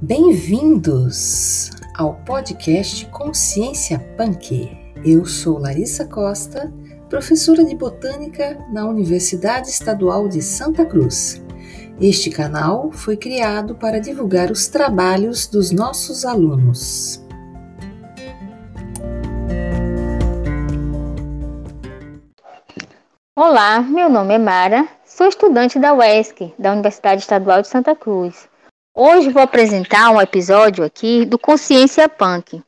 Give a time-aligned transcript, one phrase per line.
[0.00, 4.70] Bem-vindos ao podcast Consciência Punk.
[5.04, 6.72] Eu sou Larissa Costa,
[7.10, 11.42] professora de botânica na Universidade Estadual de Santa Cruz.
[12.00, 17.20] Este canal foi criado para divulgar os trabalhos dos nossos alunos.
[23.34, 28.48] Olá, meu nome é Mara, sou estudante da UESC, da Universidade Estadual de Santa Cruz.
[29.00, 32.60] Hoje vou apresentar um episódio aqui do Consciência Punk.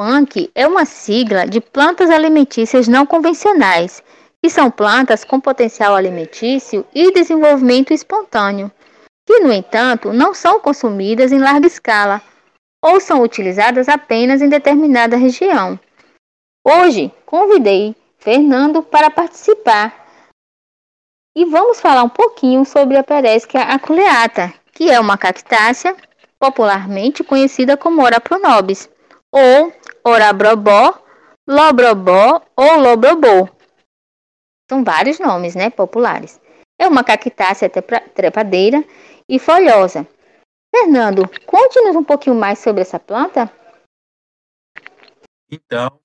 [0.00, 4.02] Punk é uma sigla de plantas alimentícias não convencionais,
[4.42, 8.72] que são plantas com potencial alimentício e desenvolvimento espontâneo,
[9.26, 12.22] que, no entanto, não são consumidas em larga escala
[12.82, 15.78] ou são utilizadas apenas em determinada região.
[16.66, 20.08] Hoje, convidei Fernando para participar
[21.36, 25.96] e vamos falar um pouquinho sobre a Peresca aculeata, que é uma cactácea
[26.38, 28.90] popularmente conhecida como Ora pronobis,
[29.32, 29.72] ou
[30.04, 31.02] Orabrobó,
[31.48, 33.48] Lobrobó ou Lobrobó.
[34.68, 36.40] São vários nomes né, populares.
[36.78, 38.84] É uma cactácea trepadeira
[39.28, 40.06] e folhosa.
[40.74, 43.50] Fernando, conte-nos um pouquinho mais sobre essa planta.
[45.50, 46.00] Então.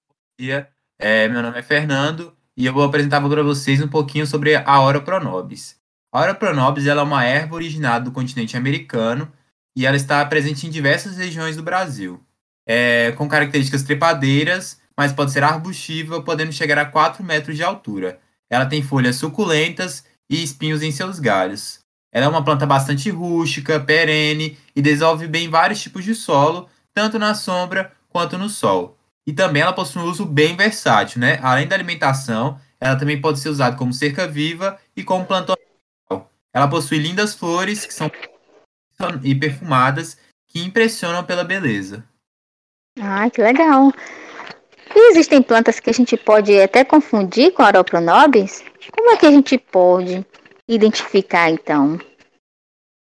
[0.98, 4.82] É, meu nome é Fernando e eu vou apresentar para vocês um pouquinho sobre a
[4.82, 5.79] Ora pronobis.
[6.12, 9.32] A Aura pronobis ela é uma erva originada do continente americano
[9.76, 12.20] e ela está presente em diversas regiões do Brasil,
[12.68, 18.20] é, com características trepadeiras, mas pode ser arbustiva, podendo chegar a 4 metros de altura.
[18.50, 21.80] Ela tem folhas suculentas e espinhos em seus galhos.
[22.12, 27.20] Ela é uma planta bastante rústica, perene e desenvolve bem vários tipos de solo, tanto
[27.20, 28.98] na sombra quanto no sol.
[29.28, 31.40] E também ela possui um uso bem versátil, né?
[31.44, 35.56] Além da alimentação, ela também pode ser usada como cerca viva e como planta
[36.54, 38.12] ela possui lindas flores que são
[39.24, 42.04] e perfumadas que impressionam pela beleza.
[43.00, 43.94] Ah, que legal.
[44.94, 48.64] E existem plantas que a gente pode até confundir com a Aropronobis?
[48.92, 50.26] Como é que a gente pode
[50.68, 52.00] identificar então?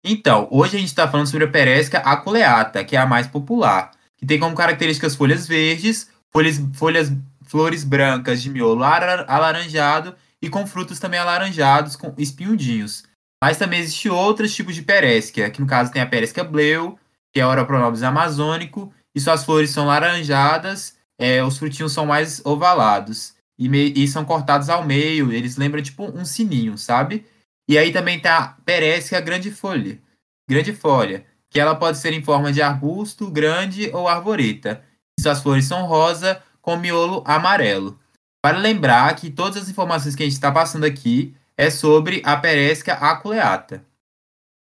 [0.05, 3.93] Então, hoje a gente está falando sobre a Peresca aculeata, que é a mais popular,
[4.17, 7.13] que tem como características folhas verdes, folhas, folhas
[7.49, 13.05] flores brancas de miolo alaranjado e com frutos também alaranjados com espinhudinhos.
[13.43, 16.99] Mas também existem outros tipos de peresquia, que no caso tem a peresquia bleu,
[17.33, 22.45] que é a Oropronobis amazônico, e suas flores são laranjadas, é, os frutinhos são mais
[22.45, 23.69] ovalados e,
[24.03, 27.27] e, são cortados ao meio, eles lembram tipo um sininho, sabe?
[27.69, 30.01] E aí também tem a peresquia grande folha,
[30.49, 34.83] grande folha, que ela pode ser em forma de arbusto, grande ou arvoreta.
[35.19, 37.99] E suas flores são rosa com miolo amarelo.
[38.43, 42.37] Para lembrar que todas as informações que a gente está passando aqui é sobre a
[42.37, 43.85] peresca aculeata.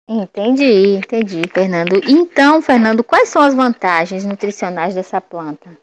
[0.08, 2.00] Entendi, entendi, Fernando.
[2.08, 5.78] Então, Fernando, quais são as vantagens nutricionais dessa planta?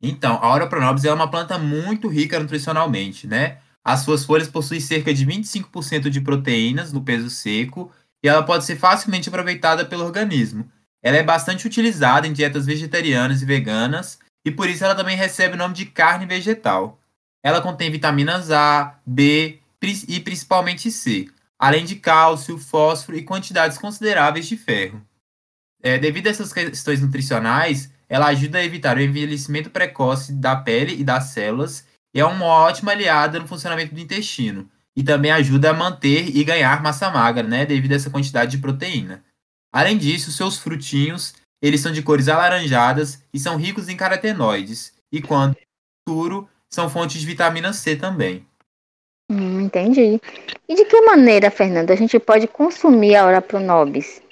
[0.00, 3.58] Então, a pronobis é uma planta muito rica nutricionalmente, né?
[3.82, 7.90] As suas folhas possuem cerca de 25% de proteínas no peso seco
[8.22, 10.70] e ela pode ser facilmente aproveitada pelo organismo.
[11.02, 15.54] Ela é bastante utilizada em dietas vegetarianas e veganas e por isso ela também recebe
[15.54, 17.00] o nome de carne vegetal.
[17.42, 19.60] Ela contém vitaminas A, B,
[20.08, 21.28] e principalmente C,
[21.58, 25.00] além de cálcio, fósforo e quantidades consideráveis de ferro.
[25.82, 30.98] É, devido a essas questões nutricionais, ela ajuda a evitar o envelhecimento precoce da pele
[30.98, 31.84] e das células
[32.14, 34.70] e é uma ótima aliada no funcionamento do intestino.
[34.96, 38.58] E também ajuda a manter e ganhar massa magra, né, devido a essa quantidade de
[38.58, 39.22] proteína.
[39.70, 44.94] Além disso, seus frutinhos, eles são de cores alaranjadas e são ricos em carotenoides.
[45.12, 45.56] E quando
[46.08, 48.46] futuro, são fontes de vitamina C também.
[49.30, 50.20] Hum, entendi.
[50.68, 54.22] E de que maneira, Fernando, a gente pode consumir a Ora pronobis?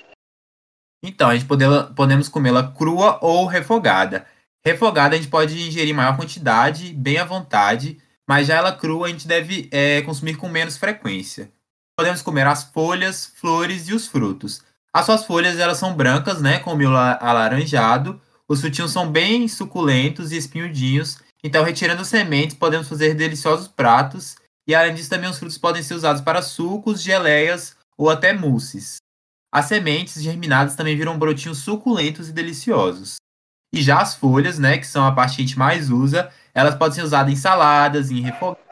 [1.02, 4.26] Então, a gente pode, podemos comê-la crua ou refogada.
[4.64, 9.10] Refogada a gente pode ingerir maior quantidade, bem à vontade, mas já ela crua a
[9.10, 11.52] gente deve é, consumir com menos frequência.
[11.96, 14.62] Podemos comer as folhas, flores e os frutos.
[14.92, 18.20] As suas folhas elas são brancas, né, com miolo alaranjado.
[18.48, 21.18] Os frutinhos são bem suculentos e espinhudinhos.
[21.42, 24.36] Então, retirando sementes, podemos fazer deliciosos pratos
[24.66, 28.96] e além disso, também os frutos podem ser usados para sucos, geleias ou até mousses.
[29.52, 33.16] As sementes germinadas também viram brotinhos suculentos e deliciosos.
[33.72, 36.74] E já as folhas, né, que são a parte que a gente mais usa, elas
[36.74, 38.64] podem ser usadas em saladas, em refogados,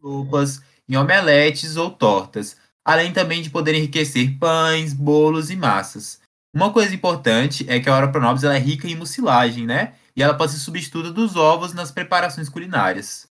[0.00, 6.20] sopas, em omeletes ou tortas, além também de poder enriquecer pães, bolos e massas.
[6.54, 9.94] Uma coisa importante é que a Ora Pronobis é rica em mucilagem, né?
[10.16, 13.27] E ela pode ser substituta dos ovos nas preparações culinárias.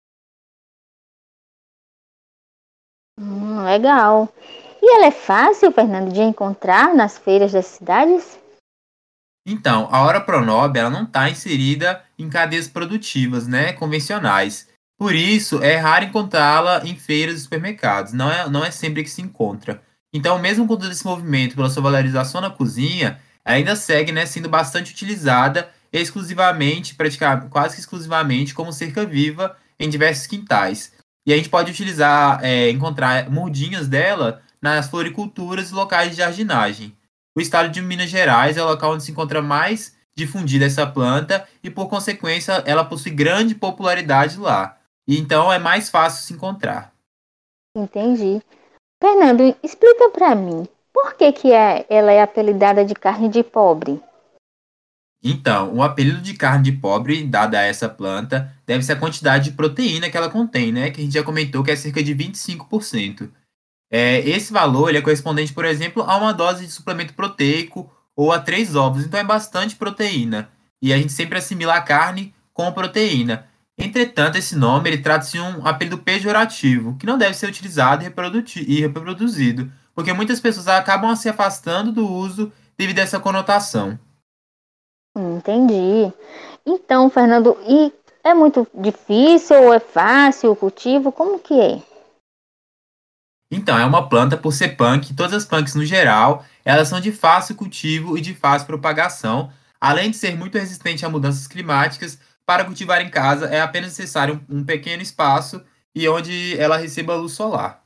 [3.18, 4.28] Hum, legal.
[4.82, 8.38] E ela é fácil, Fernando, de encontrar nas feiras das cidades?
[9.46, 14.68] Então, a hora pronobe ela não está inserida em cadeias produtivas, né, convencionais.
[14.98, 18.12] Por isso, é raro encontrá-la em feiras e supermercados.
[18.12, 19.82] Não é, não é sempre que se encontra.
[20.12, 24.48] Então, mesmo com todo esse movimento pela sua valorização na cozinha, ainda segue né, sendo
[24.48, 30.92] bastante utilizada exclusivamente, praticamente, quase que exclusivamente, como cerca viva em diversos quintais.
[31.26, 36.96] E a gente pode utilizar, é, encontrar murdinhas dela nas floriculturas e locais de jardinagem.
[37.36, 41.46] O estado de Minas Gerais é o local onde se encontra mais difundida essa planta
[41.62, 44.78] e, por consequência, ela possui grande popularidade lá.
[45.06, 46.92] E então é mais fácil se encontrar.
[47.76, 48.40] Entendi.
[49.02, 54.00] Fernando, explica para mim, por que, que é, ela é apelidada de carne de pobre?
[55.22, 59.56] Então, o apelido de carne de pobre, dada a essa planta, deve-se à quantidade de
[59.56, 60.90] proteína que ela contém, né?
[60.90, 63.30] Que a gente já comentou que é cerca de 25%.
[63.90, 68.32] É, esse valor ele é correspondente, por exemplo, a uma dose de suplemento proteico ou
[68.32, 70.50] a três ovos, então é bastante proteína.
[70.80, 73.46] E a gente sempre assimila a carne com proteína.
[73.78, 78.80] Entretanto, esse nome ele trata-se de um apelido pejorativo, que não deve ser utilizado e
[78.80, 83.98] reproduzido, porque muitas pessoas acabam se afastando do uso devido a essa conotação.
[85.16, 86.12] Entendi.
[86.66, 87.92] Então, Fernando, e
[88.22, 91.10] é muito difícil ou é fácil o cultivo?
[91.10, 91.82] Como que é?
[93.50, 97.12] Então, é uma planta por ser punk, todas as punks no geral, elas são de
[97.12, 102.18] fácil cultivo e de fácil propagação, além de ser muito resistente a mudanças climáticas.
[102.44, 105.64] Para cultivar em casa é apenas necessário um, pequeno espaço
[105.94, 107.82] e onde ela receba luz solar.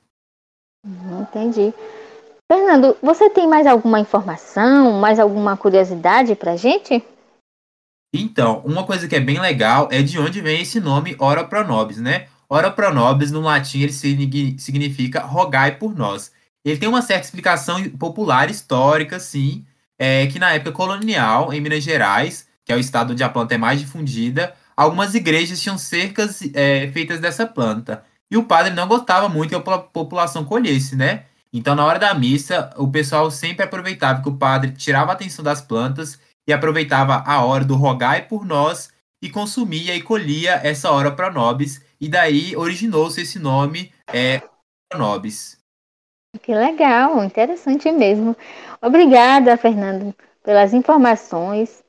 [0.84, 1.72] Entendi.
[2.50, 7.02] Fernando, você tem mais alguma informação, mais alguma curiosidade para gente?
[8.12, 11.66] Então, uma coisa que é bem legal é de onde vem esse nome Ora Pro
[11.66, 12.26] Nobis, né?
[12.52, 13.92] Ora pro nobis, no latim, ele
[14.58, 16.32] significa rogai por nós.
[16.64, 19.64] Ele tem uma certa explicação popular histórica, sim,
[19.96, 23.54] é, que na época colonial, em Minas Gerais, que é o estado onde a planta
[23.54, 28.02] é mais difundida, algumas igrejas tinham cercas é, feitas dessa planta.
[28.28, 31.26] E o padre não gostava muito que a população colhesse, né?
[31.52, 35.44] Então, na hora da missa, o pessoal sempre aproveitava que o padre tirava a atenção
[35.44, 36.18] das plantas
[36.50, 38.92] e aproveitava a hora do rogai por nós
[39.22, 44.42] e consumia e colhia essa hora para nobis, e daí originou-se esse nome é,
[44.96, 45.58] nobis.
[46.42, 48.36] Que legal, interessante mesmo.
[48.82, 50.12] Obrigada, Fernando,
[50.42, 51.84] pelas informações.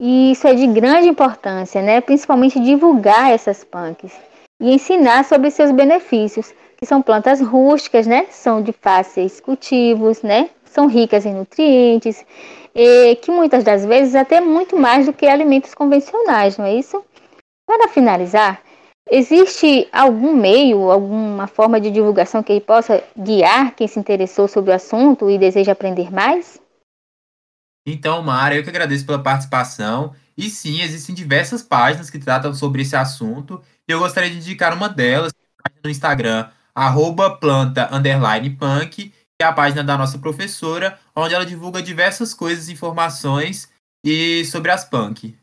[0.00, 2.00] E isso é de grande importância, né?
[2.00, 4.12] Principalmente divulgar essas punks
[4.60, 6.52] e ensinar sobre seus benefícios,
[6.86, 8.26] são plantas rústicas, né?
[8.30, 10.50] São de fáceis cultivos, né?
[10.64, 12.24] São ricas em nutrientes
[12.74, 17.04] e que muitas das vezes até muito mais do que alimentos convencionais, não é isso?
[17.66, 18.62] Para finalizar,
[19.10, 24.74] existe algum meio, alguma forma de divulgação que possa guiar quem se interessou sobre o
[24.74, 26.60] assunto e deseja aprender mais?
[27.86, 30.14] Então, Mara, eu que agradeço pela participação.
[30.36, 33.60] E sim, existem diversas páginas que tratam sobre esse assunto.
[33.86, 35.32] E eu gostaria de indicar uma delas
[35.84, 37.88] no Instagram, arroba planta
[38.58, 43.68] punk, é a página da nossa professora, onde ela divulga diversas coisas, informações
[44.04, 45.36] e sobre as punk.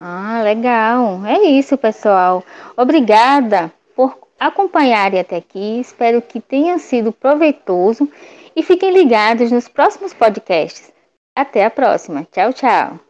[0.00, 1.24] Ah, legal.
[1.24, 2.44] É isso, pessoal.
[2.76, 5.80] Obrigada por acompanharem até aqui.
[5.80, 8.10] Espero que tenha sido proveitoso
[8.54, 10.92] e fiquem ligados nos próximos podcasts.
[11.36, 12.26] Até a próxima.
[12.30, 13.00] Tchau, tchau.